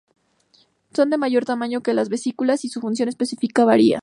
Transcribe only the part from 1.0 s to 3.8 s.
de mayor tamaño que las vesículas y su función específica